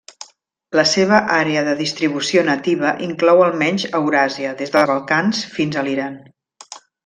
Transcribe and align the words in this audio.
La 0.77 0.85
seva 0.91 1.19
àrea 1.39 1.61
de 1.67 1.75
distribució 1.81 2.43
nativa 2.49 2.95
inclou 3.09 3.43
almenys 3.49 3.87
Euràsia 4.01 4.55
des 4.63 4.75
dels 4.79 4.91
Balcans 4.95 5.45
fins 5.59 5.83
a 5.85 5.89
Iran. 5.97 6.19